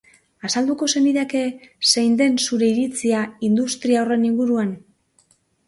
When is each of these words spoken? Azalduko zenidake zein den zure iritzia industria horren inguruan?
Azalduko 0.47 0.87
zenidake 0.93 1.41
zein 1.91 2.17
den 2.23 2.41
zure 2.47 2.71
iritzia 2.73 3.21
industria 3.51 4.03
horren 4.07 4.27
inguruan? 4.33 4.77